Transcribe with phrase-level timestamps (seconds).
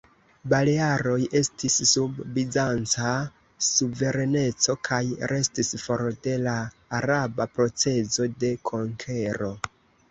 [0.51, 3.11] Balearoj estis sub bizanca
[3.67, 5.03] suvereneco, kaj
[5.35, 6.57] restis for de la
[7.03, 9.57] araba procezo de konkero.